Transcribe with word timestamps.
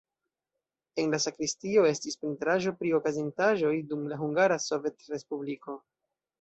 En 1.03 1.13
la 1.15 1.19
sakristio 1.25 1.83
estis 1.89 2.17
pentraĵo 2.23 2.75
pri 2.81 2.95
okazintaĵoj 3.01 3.77
dum 3.93 4.11
la 4.15 4.21
Hungara 4.25 4.61
Sovetrespubliko. 4.67 5.81